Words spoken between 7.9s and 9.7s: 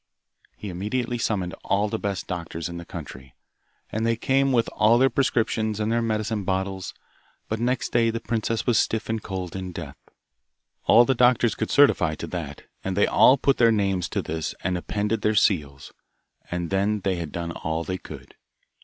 the princess was stiff and cold